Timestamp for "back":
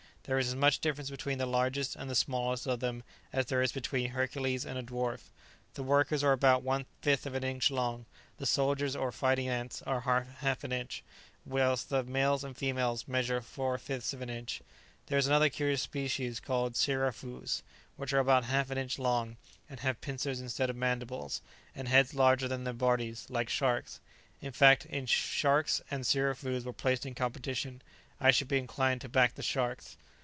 29.09-29.33